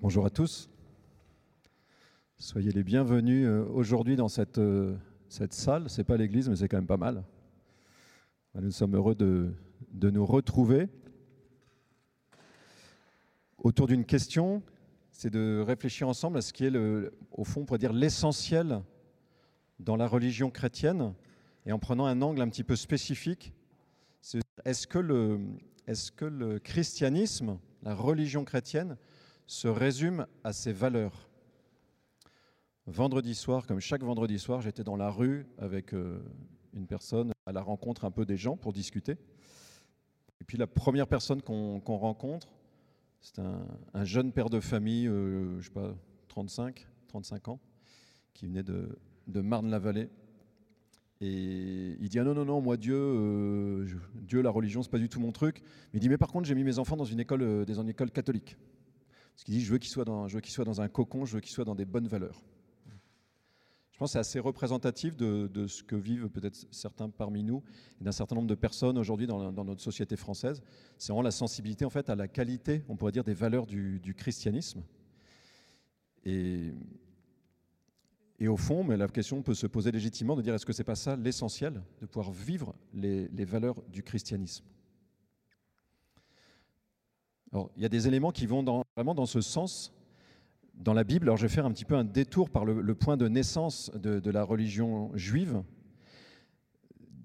[0.00, 0.70] Bonjour à tous.
[2.38, 4.96] Soyez les bienvenus euh, aujourd'hui dans cette, euh,
[5.28, 5.90] cette salle.
[5.90, 7.24] Ce n'est pas l'église, mais c'est quand même pas mal.
[8.54, 9.52] Nous sommes heureux de,
[9.90, 10.86] de nous retrouver
[13.58, 14.62] autour d'une question,
[15.10, 16.76] c'est de réfléchir ensemble à ce qui est,
[17.32, 18.80] au fond, on pourrait dire l'essentiel
[19.80, 21.12] dans la religion chrétienne,
[21.66, 23.52] et en prenant un angle un petit peu spécifique.
[24.64, 25.40] Est-ce que,
[25.88, 28.96] est que le christianisme, la religion chrétienne,
[29.48, 31.28] se résume à ses valeurs
[32.86, 36.22] Vendredi soir, comme chaque vendredi soir, j'étais dans la rue avec euh,
[36.72, 39.18] une personne à la rencontre un peu des gens pour discuter.
[40.40, 42.48] Et puis la première personne qu'on rencontre,
[43.20, 45.94] c'est un, jeune père de famille, euh, je ne sais pas,
[46.28, 47.60] 35, 35 ans,
[48.32, 50.08] qui venait de, de Marne-la-Vallée.
[51.20, 54.98] Et il dit ah non non non moi Dieu euh, Dieu la religion c'est pas
[54.98, 55.62] du tout mon truc.
[55.92, 57.82] Mais il dit mais par contre j'ai mis mes enfants dans une école euh, dans
[57.82, 58.56] une école catholique.
[59.38, 61.52] Parce qu'il dit je veux qu'ils soient dans soient dans un cocon, je veux qu'ils
[61.52, 62.42] soient dans des bonnes valeurs.
[63.92, 67.62] Je pense que c'est assez représentatif de, ce que vivent peut-être certains parmi nous
[68.00, 70.60] et d'un certain nombre de personnes aujourd'hui dans, notre société française.
[70.98, 74.14] C'est vraiment la sensibilité en fait à la qualité, on pourrait dire, des valeurs du,
[74.16, 74.82] christianisme.
[76.24, 76.72] Et,
[78.44, 80.96] au fond, mais la question peut se poser légitimement de dire est-ce que c'est pas
[80.96, 84.64] ça l'essentiel de pouvoir vivre les, valeurs du christianisme?
[87.52, 89.92] Il y a des éléments qui vont vraiment dans ce sens
[90.74, 91.26] dans la Bible.
[91.26, 94.30] Alors je vais faire un petit peu un détour par le, point de naissance de,
[94.30, 95.62] la religion juive.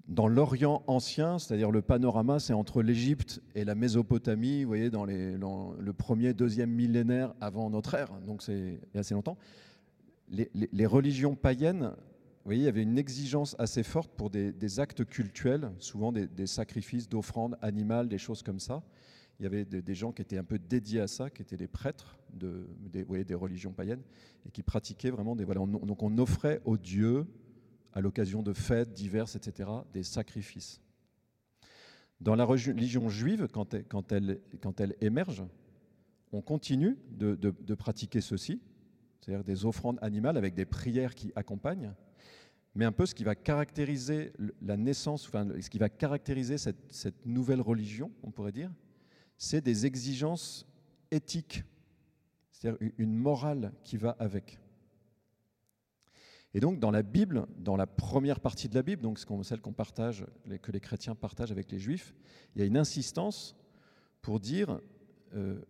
[0.06, 5.04] Dans l'Orient ancien, c'est-à-dire le panorama, c'est entre l'Égypte et la Mésopotamie, vous voyez, dans,
[5.06, 9.38] le premier, deuxième millénaire avant notre ère, donc c'est assez longtemps.
[10.28, 15.06] Les, religions païennes, vous voyez, il y avait une exigence assez forte pour des, actes
[15.06, 18.82] cultuels, souvent des, des sacrifices d'offrandes animales, des choses comme ça
[19.40, 21.66] il y avait des, gens qui étaient un peu dédiés à ça, qui étaient des
[21.66, 24.02] prêtres de, des, religions païennes,
[24.46, 25.44] et qui pratiquaient vraiment des...
[25.44, 27.26] Voilà, donc on offrait aux dieux,
[27.92, 30.80] à l'occasion de fêtes diverses, etc., des sacrifices.
[32.20, 35.42] Dans la religion juive, quand elle, émerge,
[36.32, 38.60] on continue de, pratiquer ceci,
[39.20, 41.92] c'est-à-dire des offrandes animales avec des prières qui accompagnent,
[42.74, 47.60] mais un peu ce qui va caractériser la naissance, ce qui va caractériser cette nouvelle
[47.60, 48.70] religion, on pourrait dire,
[49.36, 50.66] c'est des exigences
[51.10, 51.64] éthiques,
[52.50, 54.58] c'est-à-dire une morale qui va avec.
[56.54, 59.72] Et donc dans la Bible, dans la première partie de la Bible, donc celle qu'on
[59.72, 60.24] partage,
[60.62, 62.14] que les chrétiens partagent avec les juifs,
[62.54, 63.56] il y a une insistance
[64.22, 64.80] pour dire
[65.34, 65.60] euh,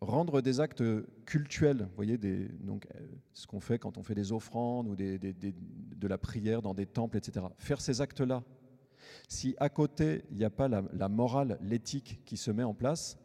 [0.00, 0.82] rendre des actes
[1.26, 4.96] cultuels, vous voyez, des, donc, euh, ce qu'on fait quand on fait des offrandes ou
[4.96, 7.44] de la prière dans des temples, etc.
[7.58, 8.42] Faire ces actes-là
[9.30, 13.16] si à côté, il n'y a pas la, morale, l'éthique qui se met en place,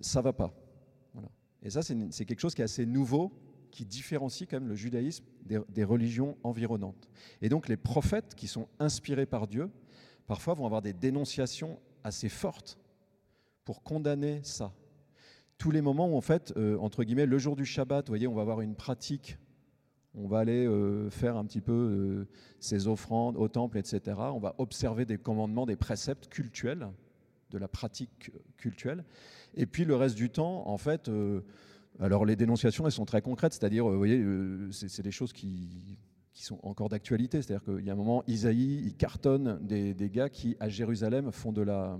[0.00, 0.54] ça va pas.
[1.62, 3.30] Et ça, c'est quelque chose qui est assez nouveau,
[3.70, 7.10] qui différencie quand même le judaïsme des, des, religions environnantes.
[7.42, 9.70] Et donc les prophètes qui sont inspirés par Dieu,
[10.26, 12.78] parfois vont avoir des dénonciations assez fortes
[13.66, 14.72] pour condamner ça.
[15.58, 18.26] Tous les moments où, en fait, euh, entre guillemets, le jour du Shabbat, vous voyez,
[18.26, 19.36] on va avoir une pratique
[20.16, 22.28] on va aller euh, faire un petit peu euh,
[22.58, 24.16] ses offrandes au temple, etc.
[24.16, 26.88] On va observer des commandements, des préceptes cultuels,
[27.50, 29.04] de la pratique cultuelle.
[29.54, 31.42] Et puis le reste du temps, en fait, euh,
[32.00, 34.24] alors les dénonciations, elles sont très concrètes, c'est-à-dire, vous voyez,
[34.70, 35.98] c'est des choses qui,
[36.32, 37.40] sont encore d'actualité.
[37.40, 41.32] C'est-à-dire qu'il y a un moment, Isaïe, il cartonne des, des, gars qui, à Jérusalem,
[41.32, 41.98] font de la,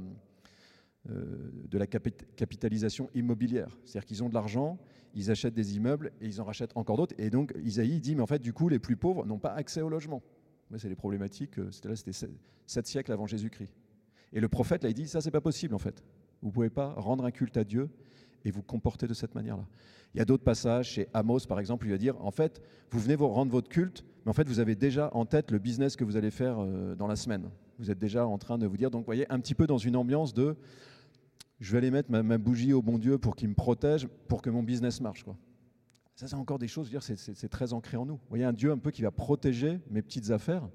[1.06, 3.78] de la capitalisation immobilière.
[3.86, 4.78] C'est-à-dire qu'ils ont de l'argent,
[5.16, 7.14] ils achètent des immeubles et ils en rachètent encore d'autres.
[7.18, 9.80] Et donc Isaïe dit, mais en fait, du coup, les plus pauvres n'ont pas accès
[9.80, 10.22] au logement.
[10.76, 12.28] C'est les problématiques, euh, c'était là, c'était
[12.66, 13.72] sept siècles avant Jésus-Christ.
[14.32, 16.02] Et le prophète, là, il dit, ça, c'est pas possible, en fait.
[16.42, 17.88] Vous pouvez pas rendre un culte à Dieu
[18.44, 19.64] et vous comporter de cette manière-là.
[20.14, 22.60] Il y a d'autres passages, chez Amos, par exemple, il va dire, en fait,
[22.90, 25.58] vous venez vous rendre votre culte, mais en fait, vous avez déjà en tête le
[25.58, 27.48] business que vous allez faire euh, dans la semaine.
[27.78, 29.78] Vous êtes déjà en train de vous dire, donc, vous voyez, un petit peu dans
[29.78, 30.56] une ambiance de,
[31.60, 34.50] je vais aller mettre ma, bougie au bon Dieu pour qu'il me protège, pour que
[34.50, 35.24] mon business marche.
[36.14, 38.14] Ça, c'est encore des choses, c'est très ancré en nous.
[38.14, 40.68] Vous voyez, un Dieu un peu qui va protéger mes petites affaires,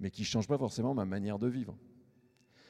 [0.00, 1.76] mais qui ne change pas forcément ma manière de vivre.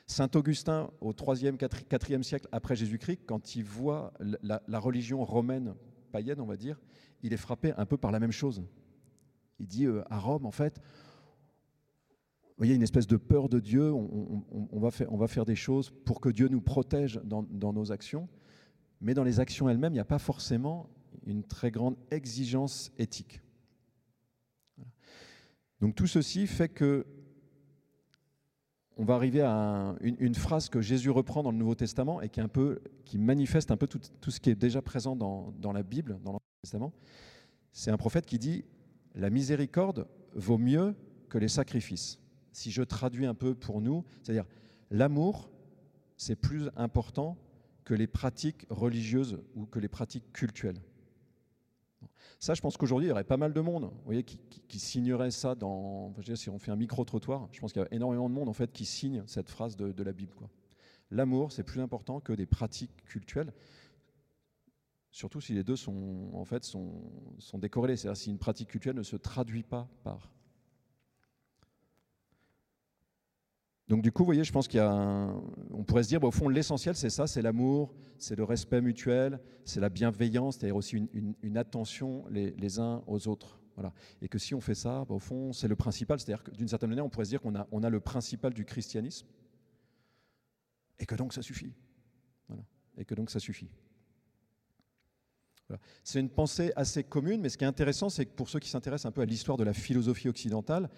[0.06, 4.12] Saint Augustin, au 3e, 4e siècle après Jésus-Christ, quand il voit
[4.42, 5.74] la, religion romaine
[6.12, 6.80] païenne, on va dire,
[7.22, 8.64] il est frappé un peu par la même chose.
[9.58, 10.80] Il dit euh, à Rome, en fait,
[12.58, 13.92] voyez, une espèce de peur de Dieu.
[13.92, 18.28] On, va faire, des choses pour que Dieu nous protège dans, nos actions.
[19.00, 20.88] Mais dans les actions elles-mêmes, il n'y a pas forcément
[21.24, 23.40] une très grande exigence éthique.
[25.80, 27.06] Donc tout ceci fait que
[29.00, 33.18] on va arriver à une, phrase que Jésus reprend dans le Nouveau Testament et qui,
[33.18, 36.92] manifeste un peu tout, ce qui est déjà présent dans la Bible, dans l'Ancien Testament.
[37.72, 38.64] C'est un prophète qui dit
[39.14, 40.96] La miséricorde vaut mieux
[41.28, 42.18] que les sacrifices.
[42.58, 44.44] Si je traduis un peu pour nous, c'est-à-dire
[44.90, 45.48] l'amour,
[46.16, 47.38] c'est plus important
[47.84, 50.82] que les pratiques religieuses ou que les pratiques cultuelles.
[52.40, 55.30] Ça, je pense qu'aujourd'hui, il y aurait pas mal de monde vous voyez, qui, signerait
[55.30, 56.12] ça dans.
[56.34, 58.72] si on fait un micro-trottoir, je pense qu'il y a énormément de monde en fait,
[58.72, 60.34] qui signe cette phrase de, la Bible.
[61.12, 63.52] L'amour, c'est plus important que des pratiques cultuelles,
[65.12, 67.04] surtout si les deux sont, en fait, sont,
[67.38, 67.96] sont décorrélés.
[67.96, 70.32] C'est-à-dire si une pratique culturelle ne se traduit pas par
[73.88, 75.34] Donc du coup, vous voyez, je pense qu'il y a,
[75.70, 78.82] on pourrait se dire, bah, au fond, l'essentiel, c'est ça, c'est l'amour, c'est le respect
[78.82, 81.08] mutuel, c'est la bienveillance, c'est-à-dire aussi
[81.42, 83.60] une, attention les, uns aux autres.
[83.76, 83.94] Voilà.
[84.20, 86.20] Et que si on fait ça, bah, au fond, c'est le principal.
[86.20, 88.52] C'est-à-dire que d'une certaine manière, on pourrait se dire qu'on a, on a le principal
[88.52, 89.26] du christianisme,
[90.98, 91.72] et que donc ça suffit.
[92.48, 92.62] Voilà.
[92.98, 93.70] Et que donc ça suffit.
[96.02, 98.70] C'est une pensée assez commune, mais ce qui est intéressant, c'est que pour ceux qui
[98.70, 100.88] s'intéressent un peu à l'histoire de la philosophie occidentale,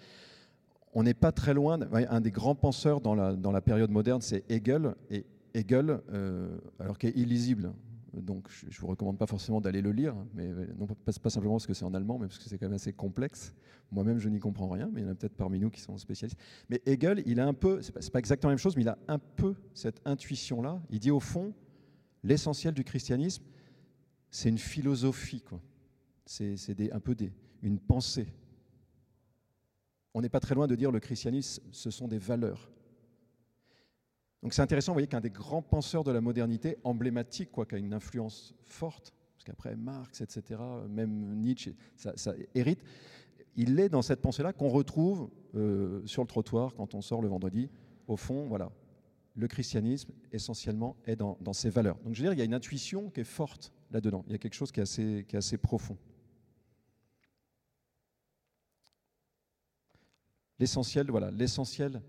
[0.93, 1.79] on n'est pas très loin.
[1.91, 4.95] Un des grands penseurs dans la, dans la période moderne, c'est Hegel.
[5.09, 7.73] Et Hegel, euh, alors qu'il est illisible,
[8.13, 11.53] donc je ne vous recommande pas forcément d'aller le lire, mais euh, non pas, simplement
[11.55, 13.53] parce que c'est en allemand, mais parce que c'est quand même assez complexe.
[13.91, 15.97] Moi-même, je n'y comprends rien, mais il y en a peut-être parmi nous qui sont
[15.97, 16.37] spécialistes.
[16.69, 18.89] Mais Hegel, il a un peu, c'est pas, pas exactement la même chose, mais il
[18.89, 20.81] a un peu cette intuition-là.
[20.89, 21.53] Il dit au fond,
[22.23, 23.43] l'essentiel du christianisme,
[24.29, 25.43] c'est une philosophie.
[26.25, 28.27] C'est un peu des, une pensée
[30.13, 32.69] on n'est pas très loin de dire le christianisme, ce sont des valeurs.
[34.43, 37.75] Donc c'est intéressant, vous voyez qu'un des grands penseurs de la modernité, emblématique, quoi, qui
[37.75, 40.59] a une influence forte, parce qu'après Marx, etc.,
[40.89, 42.83] même Nietzsche, ça, hérite,
[43.55, 47.27] il est dans cette pensée-là qu'on retrouve euh, sur le trottoir quand on sort le
[47.27, 47.69] vendredi.
[48.07, 48.71] Au fond, voilà,
[49.35, 51.97] le christianisme, essentiellement, est dans, ses valeurs.
[52.03, 54.35] Donc je veux dire, il y a une intuition qui est forte là-dedans, il y
[54.35, 55.97] a quelque chose qui est assez profond.
[60.61, 62.03] L'essentiel, voilà, l'essentiel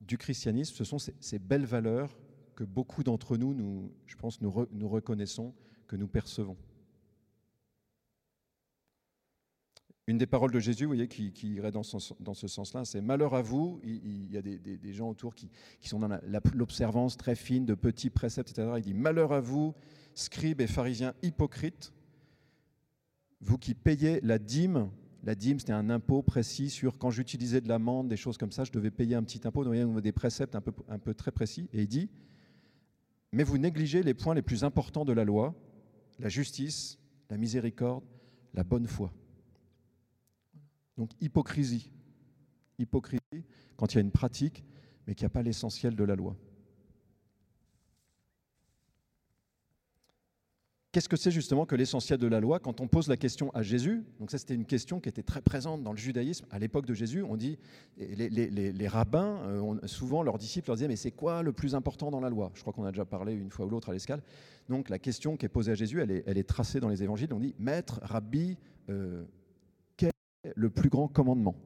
[0.00, 2.18] du christianisme, ce sont ces, belles valeurs
[2.56, 5.54] que beaucoup d'entre nous, nous, je pense, nous, reconnaissons,
[5.86, 6.56] que nous percevons.
[10.08, 13.42] Une des paroles de Jésus, vous voyez, qui, irait dans, ce sens-là, c'est Malheur à
[13.42, 13.80] vous.
[13.84, 15.48] Il, y a des, gens autour qui,
[15.82, 16.18] sont dans
[16.54, 18.72] l'observance très fine de petits préceptes, etc.
[18.78, 19.74] Il dit Malheur à vous,
[20.14, 21.92] scribes et pharisiens hypocrites,
[23.40, 24.90] vous qui payez la dîme
[25.26, 28.62] la dîme, c'était un impôt précis sur quand j'utilisais de l'amende, des choses comme ça,
[28.62, 29.64] je devais payer un petit impôt.
[29.64, 31.68] Donc, il y a des préceptes un peu, un peu très précis.
[31.72, 32.08] Et il dit
[33.32, 35.54] Mais vous négligez les points les plus importants de la loi
[36.18, 38.04] la justice, la miséricorde,
[38.54, 39.12] la bonne foi.
[40.96, 41.92] Donc, hypocrisie.
[42.78, 43.44] Hypocrisie
[43.76, 44.64] quand il y a une pratique,
[45.06, 46.36] mais qu'il n'y a pas l'essentiel de la loi.
[50.96, 53.60] Qu'est-ce que c'est justement que l'essentiel de la loi Quand on pose la question à
[53.62, 56.86] Jésus, donc ça c'était une question qui était très présente dans le judaïsme à l'époque
[56.86, 57.58] de Jésus, on dit,
[57.98, 62.20] les, rabbins, euh, souvent leurs disciples leur disaient, mais c'est quoi le plus important dans
[62.20, 62.50] la loi?
[62.54, 64.22] Je crois qu'on a déjà parlé une fois ou l'autre à l'escale.
[64.70, 67.40] Donc la question qui est posée à Jésus, elle est, tracée dans les évangiles, on
[67.40, 68.56] dit, Maître, Rabbi,
[68.88, 69.22] euh,
[69.98, 70.12] quel
[70.44, 71.56] est le plus grand commandement?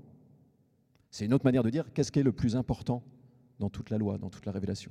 [1.13, 3.05] C'est une autre manière de dire, qu'est-ce qui est le plus important
[3.61, 4.91] dans toute la loi, dans toute la révélation?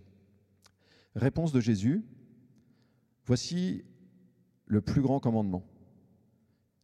[1.13, 2.05] Réponse de Jésus,
[3.25, 3.83] voici
[4.69, 5.63] le plus grand commandement.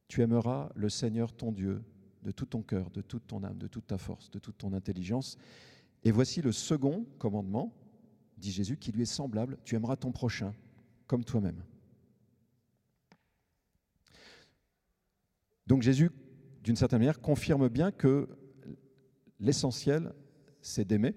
[0.07, 1.81] Tu aimeras le Seigneur ton Dieu
[2.24, 4.74] de tout ton cœur, de toute ton âme, de toute ta force, de toute ton
[4.74, 5.38] intelligence.
[6.03, 7.74] Et voici le second commandement,
[8.38, 9.57] dit Jésus, qui lui est semblable.
[9.63, 10.53] Tu aimeras ton prochain
[11.05, 11.63] comme toi-même.
[15.67, 16.12] Donc Jésus,
[16.63, 18.27] d'une certaine manière, confirme bien que
[19.39, 20.12] l'essentiel,
[20.62, 21.15] c'est d'aimer.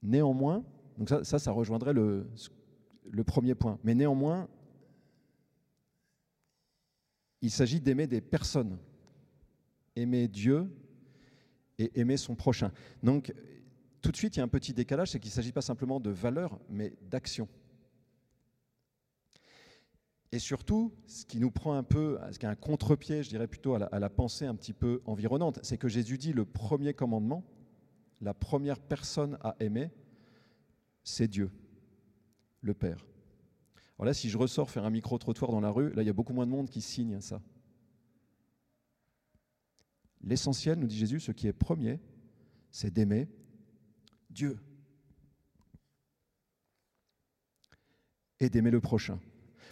[0.00, 0.64] Néanmoins,
[1.24, 2.28] ça, ça rejoindrait le,
[3.10, 3.78] le premier point.
[3.84, 4.48] Mais néanmoins,
[7.40, 8.78] il s'agit d'aimer des personnes,
[9.96, 10.70] aimer Dieu
[11.78, 12.72] et aimer son prochain.
[13.02, 13.34] Donc,
[14.00, 16.00] tout de suite, il y a un petit décalage, c'est qu'il ne s'agit pas simplement
[16.00, 17.48] de valeur, mais d'action.
[20.30, 23.46] Et surtout, ce qui nous prend un peu, ce qui est un contre-pied, je dirais
[23.46, 26.46] plutôt à la, à la pensée un petit peu environnante, c'est que Jésus dit le
[26.46, 27.44] premier commandement,
[28.20, 29.90] la première personne à aimer,
[31.04, 31.50] c'est Dieu
[32.62, 33.04] le Père.
[33.98, 36.14] Alors là, si je ressors faire un micro-trottoir dans la rue, là, il y a
[36.14, 37.42] beaucoup moins de monde qui signe ça.
[40.22, 42.00] L'essentiel, nous dit Jésus, ce qui est premier,
[42.70, 43.28] c'est d'aimer
[44.30, 44.58] Dieu
[48.40, 49.20] et d'aimer le prochain.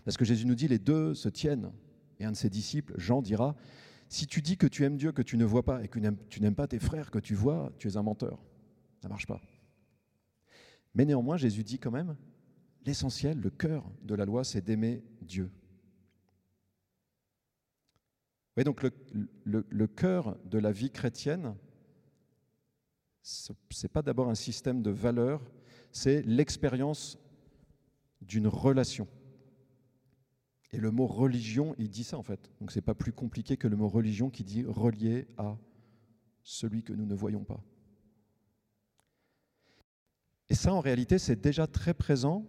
[0.05, 1.73] Parce que Jésus nous dit, les deux se tiennent.
[2.19, 3.57] Et un de ses disciples, Jean, dira,
[4.09, 6.41] Si tu dis que tu aimes Dieu, que tu ne vois pas, et que tu
[6.41, 8.39] n'aimes pas tes frères que tu vois, tu es un menteur.
[9.01, 9.41] Ça ne marche pas.
[10.95, 12.17] Mais néanmoins, Jésus dit quand même,
[12.85, 15.51] l'essentiel, le cœur de la loi, c'est d'aimer Dieu.
[18.57, 18.93] Oui, donc le,
[19.45, 21.55] le, cœur de la vie chrétienne,
[23.23, 25.41] ce n'est pas d'abord un système de valeurs,
[25.93, 27.19] c'est l'expérience
[28.21, 29.09] d'une relation.
[30.73, 32.51] Et le mot religion, il dit ça en fait.
[32.61, 35.57] Donc c'est pas plus compliqué que le mot religion qui dit relié à
[36.43, 37.63] celui que nous ne voyons pas.
[40.49, 42.45] Et ça, en réalité, c'est déjà très présent.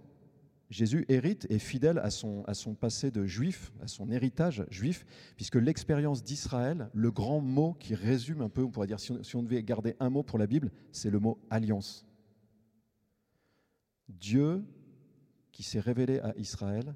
[0.71, 2.43] Jésus hérite et fidèle à son,
[2.79, 8.41] passé de juif, à son héritage juif, puisque l'expérience d'Israël, le grand mot qui résume
[8.41, 10.47] un peu, on pourrait dire, si on, si on devait garder un mot pour la
[10.47, 12.05] Bible, c'est le mot alliance.
[14.07, 14.63] Dieu
[15.51, 16.95] qui s'est révélé à Israël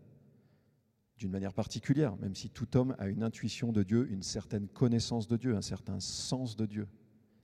[1.18, 5.28] d'une manière particulière, même si tout homme a une intuition de Dieu, une certaine connaissance
[5.28, 6.88] de Dieu, un certain sens de Dieu.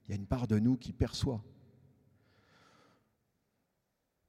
[0.04, 1.44] Il y a une part de nous qui perçoit.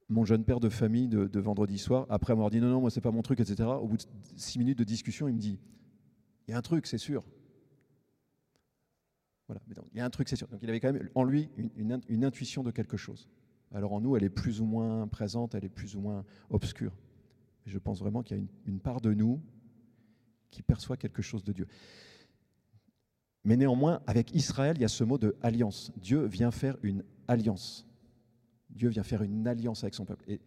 [0.08, 3.00] Mon jeune père de famille de, vendredi soir, après avoir dit non, non, moi c'est
[3.00, 4.04] pas mon truc, etc., au bout de
[4.36, 5.58] six minutes de discussion, il me dit
[6.46, 7.24] il y a un truc, c'est sûr.
[9.46, 9.60] Voilà,
[9.92, 10.48] il y a un truc, c'est sûr.
[10.48, 13.28] Donc il avait quand même en lui une intuition de quelque chose.
[13.74, 16.92] Alors en nous, elle est plus ou moins présente, elle est plus ou moins obscure.
[17.66, 19.40] Je pense vraiment qu'il y a une, part de nous
[20.50, 21.66] qui perçoit quelque chose de Dieu.
[23.42, 25.92] Mais néanmoins, avec Israël, il y a ce mot de alliance.
[25.96, 27.86] Dieu vient faire une alliance.
[28.74, 30.24] Dieu vient faire une alliance avec son peuple.
[30.28, 30.40] Et,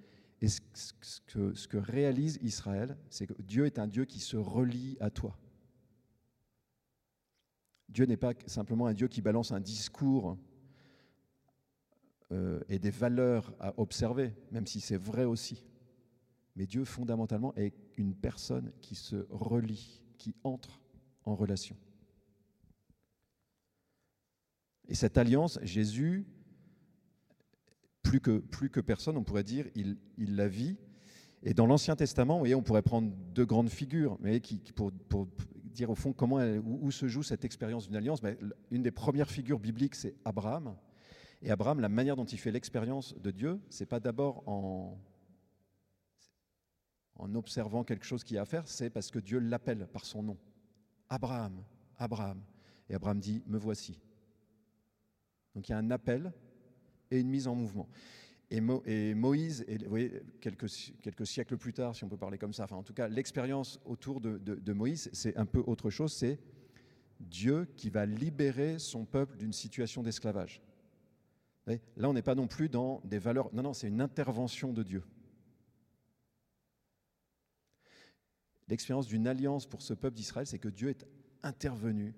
[0.47, 0.61] ce,
[1.67, 5.37] que, réalise Israël, c'est que Dieu est un Dieu qui se relie à toi.
[7.89, 10.37] Dieu n'est pas simplement un Dieu qui balance un discours
[12.31, 15.65] euh, et des valeurs à observer, même si c'est vrai aussi.
[16.55, 20.81] Mais Dieu, fondamentalement, est une personne qui se relie, qui entre
[21.23, 21.77] en relation.
[24.87, 26.25] Et cette alliance, Jésus,
[28.09, 29.97] plus que, personne, on pourrait dire, il,
[30.35, 30.77] la vit.
[31.43, 34.41] Et dans l'Ancien Testament, on pourrait prendre deux grandes figures, mais
[34.75, 34.91] pour,
[35.63, 38.21] dire au fond comment où, se joue cette expérience d'une alliance.
[38.21, 38.35] Ben,
[38.71, 40.75] une des premières figures bibliques, c'est Abraham.
[41.41, 44.97] Et Abraham, la manière dont il fait l'expérience de Dieu, c'est pas d'abord en,
[47.15, 50.23] en observant quelque chose qu'il a à faire, c'est parce que Dieu l'appelle par son
[50.23, 50.37] nom.
[51.09, 51.63] Abraham,
[51.97, 52.41] Abraham.
[52.89, 53.99] Et Abraham dit, me voici.
[55.53, 56.31] Donc il y a un appel
[57.11, 57.87] et une mise en mouvement.
[58.49, 58.61] Et,
[59.13, 62.83] Moïse, vous voyez, quelques, siècles plus tard, si on peut parler comme ça, enfin en
[62.83, 66.39] tout cas, l'expérience autour de Moïse, c'est un peu autre chose, c'est
[67.19, 70.61] Dieu qui va libérer son peuple d'une situation d'esclavage.
[71.97, 73.53] Là, on n'est pas non plus dans des valeurs.
[73.53, 75.03] Non, non, c'est une intervention de Dieu.
[78.69, 81.05] L'expérience d'une alliance pour ce peuple d'Israël, c'est que Dieu est
[81.43, 82.15] intervenu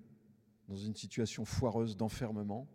[0.68, 2.68] dans une situation foireuse d'enfermement,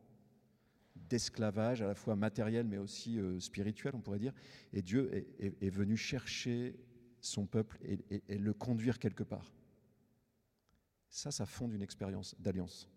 [1.10, 4.34] d'esclavage, à la fois matériel mais aussi euh, spirituel, on pourrait dire.
[4.74, 6.76] Et Dieu est, venu chercher
[7.22, 9.54] son peuple et le conduire quelque part.
[11.10, 12.90] Ça, ça fonde une expérience d'alliance.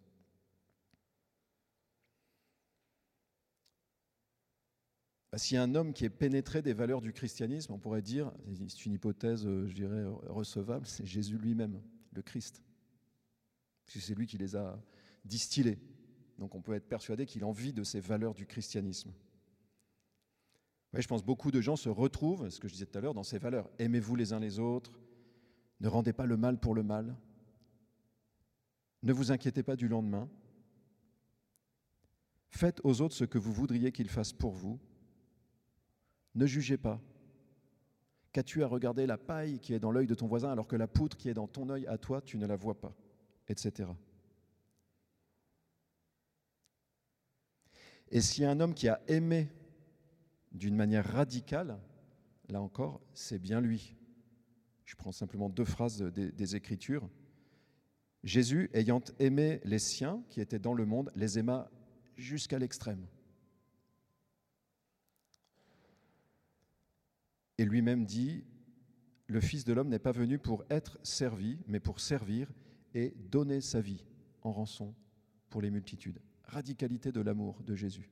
[5.30, 8.32] Bah, a un homme qui est pénétré des valeurs du christianisme, on pourrait dire,
[8.66, 11.80] c'est une hypothèse, euh, je dirais, recevable, c'est Jésus lui-même,
[12.12, 12.62] le Christ.
[13.84, 14.82] Parce que c'est lui qui les a
[15.24, 15.78] distillés.
[16.38, 19.12] Donc on peut être persuadé qu'il en vit de ces valeurs du christianisme.
[20.94, 23.14] je pense que beaucoup de gens se retrouvent, ce que je disais tout à l'heure,
[23.14, 23.68] dans ces valeurs.
[23.78, 24.92] Aimez-vous les uns les autres,
[25.80, 27.16] ne rendez pas le mal pour le mal,
[29.02, 30.28] ne vous inquiétez pas du lendemain,
[32.50, 34.78] faites aux autres ce que vous voudriez qu'ils fassent pour vous,
[36.34, 37.00] ne jugez pas.
[38.32, 40.86] Qu'as-tu à regarder la paille qui est dans l'œil de ton voisin alors que la
[40.86, 42.94] poutre qui est dans ton œil à toi, tu ne la vois pas
[43.48, 43.88] Etc.
[48.10, 49.48] Et s'il y a un homme qui a aimé
[50.52, 51.78] d'une manière radicale,
[52.48, 53.94] là encore, c'est bien lui.
[54.84, 57.08] Je prends simplement deux phrases des, des, Écritures.
[58.24, 61.70] Jésus, ayant aimé les siens qui étaient dans le monde, les aima
[62.16, 63.06] jusqu'à l'extrême.
[67.58, 68.44] Et lui-même dit,
[69.26, 72.50] le Fils de l'homme n'est pas venu pour être servi, mais pour servir
[72.94, 74.04] et donner sa vie
[74.42, 74.94] en rançon
[75.50, 76.20] pour les multitudes.
[76.48, 78.10] Radicalité de l'amour de Jésus.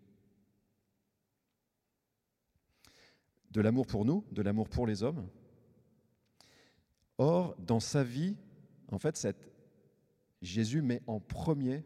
[3.50, 5.28] De l'amour pour nous, de l'amour pour les hommes.
[7.18, 8.36] Or, dans sa vie,
[8.88, 9.26] en fait,
[10.42, 11.84] Jésus met en premier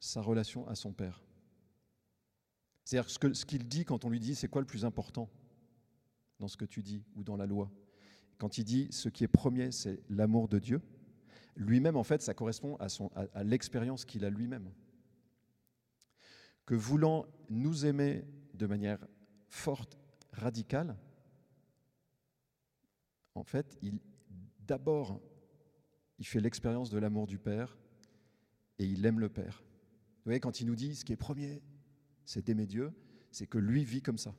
[0.00, 1.22] sa relation à son Père.
[2.84, 5.30] C'est-à-dire ce qu'il dit quand on lui dit c'est quoi le plus important
[6.38, 7.70] dans ce que tu dis ou dans la loi?
[8.38, 10.82] Quand il dit ce qui est premier, c'est l'amour de Dieu,
[11.56, 14.70] lui-même, en fait, ça correspond à, l'expérience qu'il a lui-même.
[16.66, 19.06] Que voulant nous aimer de manière
[19.48, 19.98] forte,
[20.32, 20.96] radicale,
[23.34, 23.98] en fait, il,
[24.60, 25.20] d'abord,
[26.18, 27.76] il fait l'expérience de l'amour du Père
[28.78, 29.62] et il aime le Père.
[30.18, 31.62] Vous voyez, quand il nous dit ce qui est premier,
[32.24, 32.92] c'est d'aimer Dieu,
[33.30, 34.34] c'est que lui vit comme ça.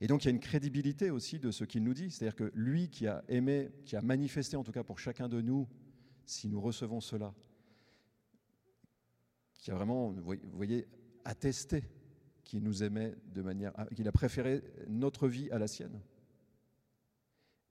[0.00, 2.52] Et donc il y a une crédibilité aussi de ce qu'il nous dit, c'est-à-dire que
[2.54, 5.68] lui qui a aimé, qui a manifesté en tout cas pour chacun de nous,
[6.24, 7.34] si nous recevons cela,
[9.58, 10.86] qui a vraiment, vous voyez,
[11.24, 11.84] attesté
[12.44, 16.00] qu'il nous aimait de manière, qu'il a préféré notre vie à la sienne.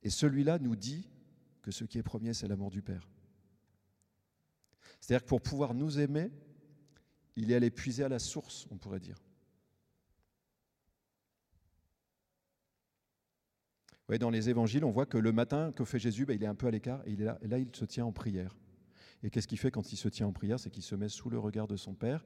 [0.03, 1.09] Et celui-là nous dit
[1.63, 3.09] que ce qui est premier, c'est l'amour du Père.
[4.99, 6.31] C'est-à-dire que pour pouvoir nous aimer,
[7.35, 9.17] il est allé puiser à la source, on pourrait dire.
[14.17, 16.55] dans les évangiles, on voit que le matin, que fait Jésus ben, Il est un
[16.55, 18.55] peu à l'écart et là, il se tient en prière.
[19.23, 20.59] Et qu'est-ce qu'il fait quand il se tient en prière?
[20.59, 22.25] C'est qu'il se met sous le regard de son Père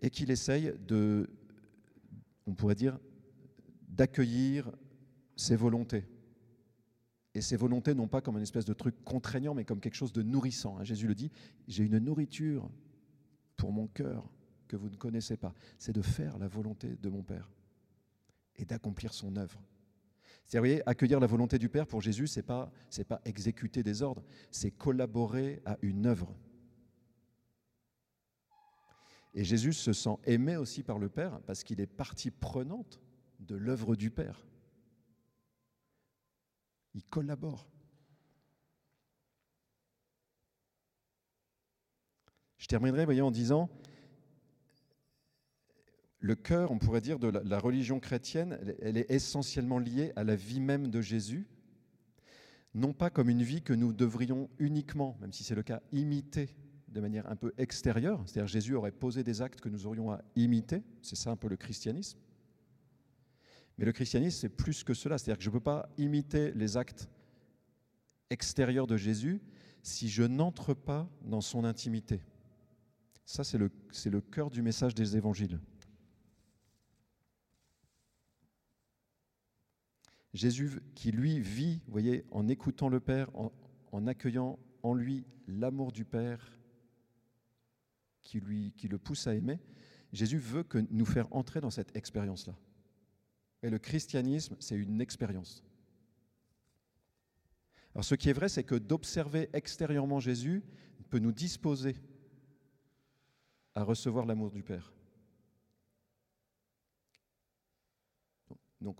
[0.00, 1.28] et qu'il essaye de,
[2.46, 2.98] on pourrait dire,
[3.88, 4.70] d'accueillir
[5.36, 6.06] ses volontés.
[7.34, 10.12] Et ses volontés, non pas comme une espèce de truc contraignant, mais comme quelque chose
[10.12, 10.78] de nourrissant.
[10.78, 11.30] Hein, Jésus le dit,
[11.68, 12.70] j'ai une nourriture
[13.56, 14.30] pour mon cœur
[14.68, 15.54] que vous ne connaissez pas.
[15.78, 17.50] C'est de faire la volonté de mon Père
[18.56, 19.62] et d'accomplir son œuvre.
[20.52, 22.70] Vous voyez, accueillir la volonté du Père pour Jésus, ce n'est pas,
[23.08, 26.34] pas exécuter des ordres, c'est collaborer à une œuvre.
[29.34, 33.00] Et Jésus se sent aimé aussi par le Père parce qu'il est partie prenante
[33.40, 34.46] de l'œuvre du Père.
[36.94, 37.68] Il collabore.
[42.56, 43.68] Je terminerai voyez, en disant,
[46.26, 50.34] le cœur, on pourrait dire, de la, religion chrétienne, elle est essentiellement liée à la
[50.34, 51.46] vie même de Jésus,
[52.74, 56.48] non pas comme une vie que nous devrions uniquement, même si c'est le cas, imiter
[56.88, 60.20] de manière un peu extérieure, c'est-à-dire Jésus aurait posé des actes que nous aurions à
[60.34, 62.18] imiter, c'est ça un peu le christianisme.
[63.78, 66.76] Mais le christianisme, c'est plus que cela, c'est-à-dire que je ne peux pas imiter les
[66.76, 67.08] actes
[68.30, 69.40] extérieurs de Jésus
[69.82, 72.20] si je n'entre pas dans son intimité.
[73.24, 73.70] Ça, c'est le,
[74.06, 75.60] le cœur du message des évangiles.
[80.36, 83.30] Jésus qui, lui, vit, vous voyez, en écoutant le Père,
[83.90, 86.60] en, accueillant en lui l'amour du Père
[88.22, 89.58] qui, lui, le pousse à aimer,
[90.12, 92.54] Jésus veut que nous faire entrer dans cette expérience-là.
[93.62, 95.64] Et le christianisme, c'est une expérience.
[97.94, 100.62] Alors ce qui est vrai, c'est que d'observer extérieurement Jésus
[101.08, 101.96] peut nous disposer
[103.74, 104.92] à recevoir l'amour du Père.
[108.82, 108.98] Donc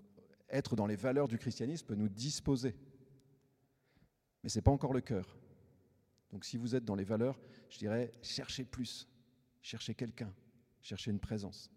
[0.49, 2.75] être dans les valeurs du christianisme peut nous disposer.
[4.43, 5.37] Mais ce n'est pas encore le cœur.
[6.31, 9.07] Donc si vous êtes dans les valeurs, je dirais, cherchez plus,
[9.61, 10.33] cherchez quelqu'un,
[10.81, 11.71] cherchez une présence.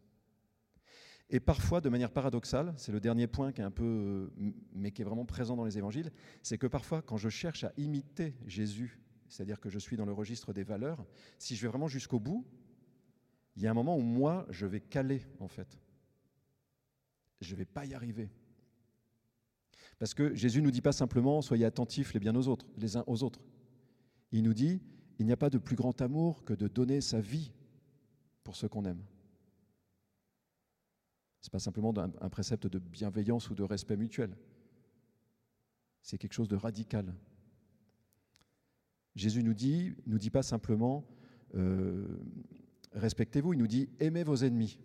[1.32, 4.32] Et parfois, de manière paradoxale, c'est le dernier point qui est un peu,
[4.72, 6.10] mais qui est vraiment présent dans les évangiles,
[6.42, 10.12] c'est que parfois, quand je cherche à imiter Jésus, c'est-à-dire que je suis dans le
[10.12, 11.06] registre des valeurs,
[11.38, 12.44] si je vais vraiment jusqu'au bout,
[13.54, 15.78] il y a un moment où moi, je vais caler, en fait.
[17.40, 18.28] Je ne vais pas y arriver.
[20.00, 23.40] Parce que Jésus ne nous dit pas simplement soyez attentifs les, uns aux autres.
[24.32, 24.80] Il nous dit
[25.18, 27.52] il n'y a pas de plus grand amour que de donner sa vie
[28.42, 29.04] pour ceux qu'on aime.
[31.42, 34.34] Ce n'est pas simplement un, précepte de bienveillance ou de respect mutuel.
[36.02, 37.14] C'est quelque chose de radical.
[39.14, 41.06] Jésus nous dit, nous dit pas simplement
[41.54, 42.06] euh,
[42.92, 44.78] respectez-vous, il nous dit aimez vos ennemis.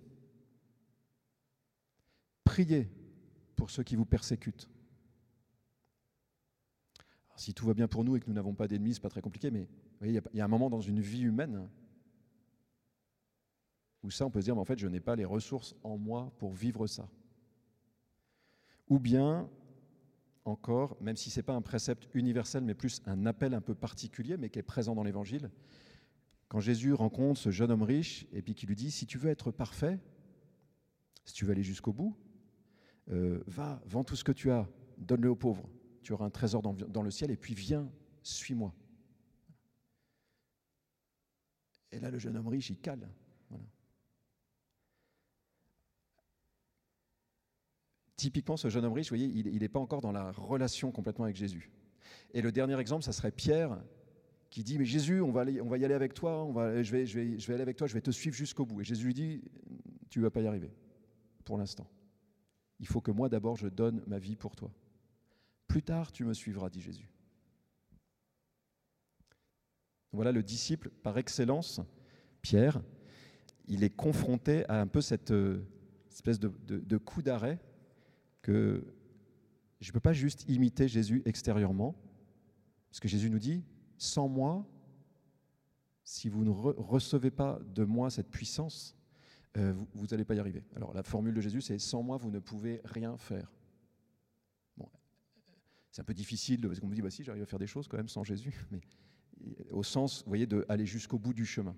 [2.43, 2.89] Priez
[3.55, 4.69] pour ceux qui vous persécutent
[7.35, 9.09] si tout va bien pour nous et que nous n'avons pas d'ennemis, ce n'est pas
[9.09, 9.67] très compliqué, mais
[10.01, 11.69] il y, a un moment dans une vie humaine
[14.03, 15.97] où ça, on peut se dire, mais en fait, je n'ai pas les ressources en
[15.97, 17.09] moi pour vivre ça.
[18.87, 19.49] Ou bien,
[20.45, 23.73] encore, même si ce n'est pas un précepte universel, mais plus un appel un peu
[23.73, 25.49] particulier, mais qui est présent dans l'Évangile,
[26.47, 29.31] quand Jésus rencontre ce jeune homme riche et puis qui lui dit, si tu veux
[29.31, 29.99] être parfait,
[31.25, 32.15] si tu veux aller jusqu'au bout,
[33.09, 34.69] euh, va, vends tout ce que tu as,
[34.99, 35.67] donne-le aux pauvres
[36.05, 37.91] tu auras un trésor dans, le ciel, et puis viens,
[38.21, 38.71] suis-moi.
[41.91, 43.09] Et là, le jeune homme riche, il cale.
[48.15, 51.25] Typiquement, ce jeune homme riche, vous voyez, il n'est pas encore dans la relation complètement
[51.25, 51.71] avec Jésus.
[52.35, 53.81] Et le dernier exemple, ça serait Pierre
[54.51, 56.47] qui dit, mais Jésus, on va, y aller avec toi,
[56.83, 58.81] je vais aller avec toi, je vais te suivre jusqu'au bout.
[58.81, 59.43] Et Jésus lui dit,
[60.11, 60.71] tu ne vas pas y arriver,
[61.43, 61.89] pour l'instant.
[62.79, 64.71] Il faut que moi d'abord, je donne ma vie pour toi.
[65.75, 67.09] Plus tard, tu me suivras, dit Jésus.
[70.13, 71.81] Voilà le disciple par excellence,
[72.41, 72.81] Pierre,
[73.67, 75.67] il est confronté à un peu cette euh,
[76.09, 77.59] espèce de, coup d'arrêt
[78.41, 78.85] que
[79.81, 81.93] je ne peux pas juste imiter Jésus extérieurement,
[82.87, 83.61] parce que Jésus nous dit,
[83.97, 84.65] sans moi,
[86.05, 88.95] si vous ne recevez pas de moi cette puissance,
[89.57, 90.63] euh, vous n'allez pas y arriver.
[90.77, 93.51] Alors la formule de Jésus, c'est sans moi, vous ne pouvez rien faire.
[95.95, 97.87] C'est un peu difficile, parce qu'on me dit, bah si, j'arrive à faire des choses
[97.87, 98.81] quand même sans Jésus, mais
[99.69, 101.73] au sens, vous voyez, d'aller jusqu'au bout du chemin.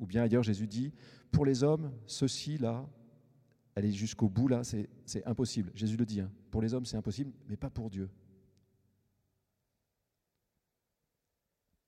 [0.00, 0.92] Ou bien ailleurs, Jésus dit,
[1.30, 2.90] pour les hommes, ceci là,
[3.76, 4.88] aller jusqu'au bout là, c'est
[5.26, 5.70] impossible.
[5.76, 6.32] Jésus le dit, hein.
[6.50, 8.10] pour les hommes c'est impossible, mais pas pour Dieu.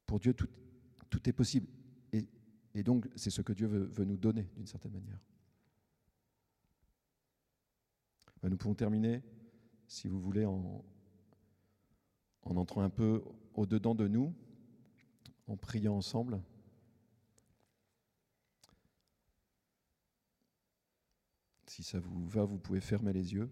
[0.07, 0.49] Pour Dieu, tout,
[1.29, 1.67] est possible.
[2.13, 5.19] Et, donc, c'est ce que Dieu veut nous donner, d'une certaine manière.
[8.27, 9.23] Ben, nous pouvons terminer,
[9.87, 10.85] si vous voulez, en,
[12.43, 13.23] en entrant un peu
[13.55, 14.35] au-dedans de nous,
[15.47, 16.43] en priant ensemble.
[21.67, 23.51] Si ça vous va, vous pouvez fermer les yeux.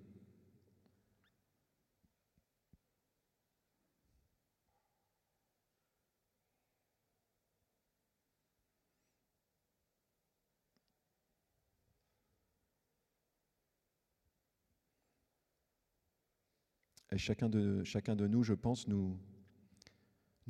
[17.13, 19.19] Et chacun de, chacun de nous, je pense, nous,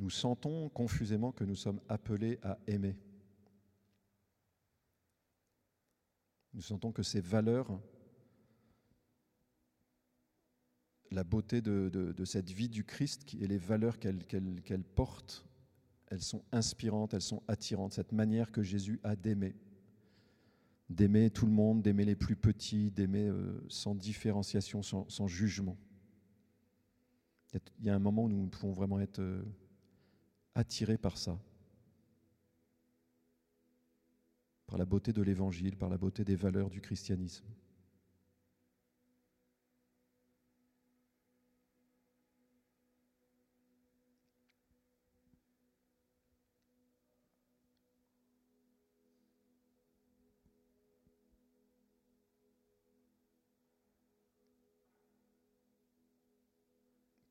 [0.09, 2.97] sentons confusément que nous sommes appelés à aimer.
[6.53, 7.79] Nous sentons que ces valeurs,
[11.11, 15.45] la beauté de, cette vie du Christ et les valeurs qu'elle porte,
[16.11, 17.93] elles sont inspirantes, elles sont attirantes.
[17.93, 19.55] Cette manière que Jésus a d'aimer,
[20.89, 25.77] d'aimer tout le monde, d'aimer les plus petits, d'aimer euh, sans différenciation, sans, jugement.
[27.53, 29.43] Il y a un moment où nous pouvons vraiment être euh,
[30.55, 31.37] attirés par ça.
[34.71, 37.43] par la beauté de l'Évangile, par la beauté des valeurs du christianisme.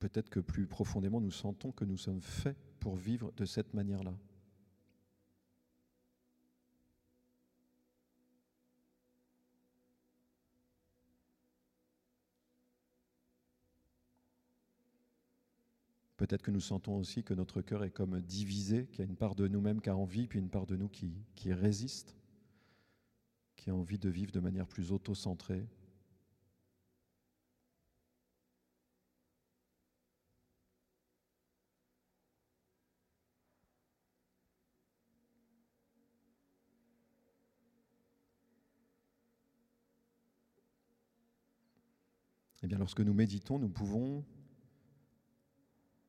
[0.00, 4.14] Peut-être que plus profondément, nous sentons que nous sommes faits pour vivre de cette manière-là.
[16.16, 19.16] Peut-être que nous sentons aussi que notre cœur est comme divisé, qu'il y a une
[19.16, 22.16] part de nous-mêmes qui a envie, puis une part de nous qui, qui résiste,
[23.56, 25.66] qui a envie de vivre de manière plus auto-centrée.
[42.62, 44.24] Eh bien, lorsque nous méditons, nous pouvons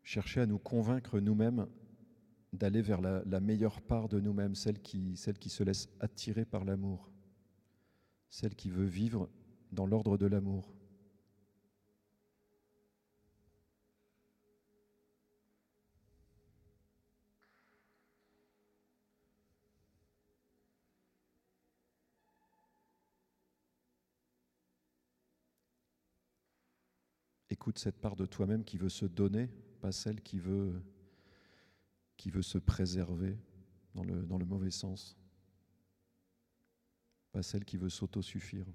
[0.04, 1.68] chercher à nous convaincre nous-mêmes
[2.54, 6.66] d'aller vers la, meilleure part de nous-mêmes, celle qui, celle qui se laisse attirer par
[6.66, 7.10] l'amour,
[8.30, 9.30] celle qui veut vivre
[9.72, 10.74] dans l'ordre de l'amour.
[27.78, 30.82] Cette part de toi-même qui veut se donner pas celle qui veut,
[32.18, 33.38] qui veut se préserver
[33.96, 35.18] dans le, dans le mauvais sens,
[37.32, 38.68] pas celle qui veut s'autosuffire.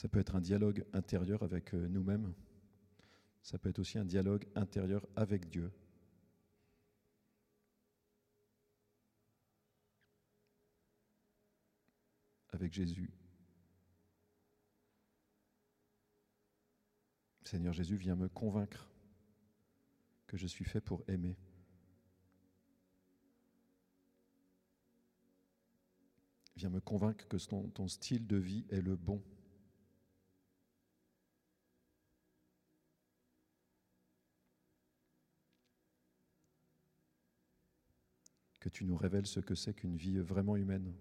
[0.00, 2.32] Ça peut être un dialogue intérieur avec euh, nous-mêmes.
[3.42, 5.70] Ça peut être aussi un dialogue intérieur avec Dieu.
[12.48, 13.12] Avec Jésus.
[17.44, 18.90] Seigneur Jésus, viens me convaincre
[20.26, 21.36] que je suis fait pour aimer.
[26.56, 29.22] Viens me convaincre que ton, ton style de vie est le bon.
[38.60, 40.92] Que tu nous révèles ce que c'est qu'une vie vraiment humaine.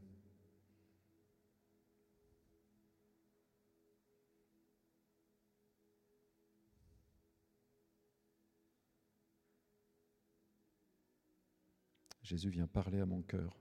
[12.24, 13.58] Jésus vient parler à mon cœur.